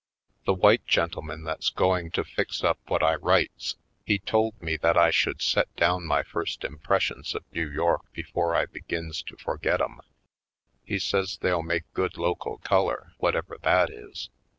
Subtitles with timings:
[0.45, 4.97] The white gentleman that's going to fix up what I writes, he told me that
[4.97, 9.79] I should set down my first impressions of New York before I begins to forget
[9.79, 9.99] 'em.
[10.83, 14.31] He says they'll make good local color, whatever that is.